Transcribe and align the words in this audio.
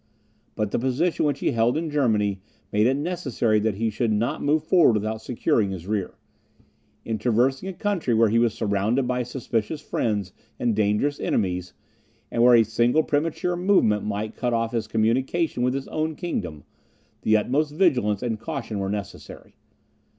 But 0.55 0.71
the 0.71 0.79
position 0.79 1.25
which 1.27 1.41
he 1.41 1.51
held 1.51 1.77
in 1.77 1.91
Germany, 1.91 2.39
made 2.73 2.87
it 2.87 2.97
necessary 2.97 3.59
that 3.59 3.75
he 3.75 3.91
should 3.91 4.11
not 4.11 4.41
move 4.41 4.63
forward 4.63 4.93
without 4.93 5.21
securing 5.21 5.69
his 5.69 5.85
rear. 5.85 6.15
In 7.05 7.19
traversing 7.19 7.69
a 7.69 7.73
country 7.73 8.15
where 8.15 8.29
he 8.29 8.39
was 8.39 8.55
surrounded 8.55 9.07
by 9.07 9.21
suspicious 9.21 9.79
friends 9.79 10.33
and 10.59 10.75
dangerous 10.75 11.19
enemies, 11.19 11.75
and 12.31 12.41
where 12.41 12.55
a 12.55 12.63
single 12.63 13.03
premature 13.03 13.55
movement 13.55 14.03
might 14.03 14.35
cut 14.35 14.53
off 14.55 14.71
his 14.71 14.87
communication 14.87 15.61
with 15.61 15.75
his 15.75 15.87
own 15.89 16.15
kingdom, 16.15 16.63
the 17.21 17.37
utmost 17.37 17.71
vigilance 17.71 18.23
and 18.23 18.39
caution 18.39 18.79
were 18.79 18.89
necessary. 18.89 19.53